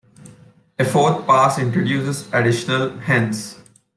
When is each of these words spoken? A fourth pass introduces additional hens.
A 0.79 0.83
fourth 0.83 1.27
pass 1.27 1.59
introduces 1.59 2.27
additional 2.33 2.97
hens. 3.01 3.59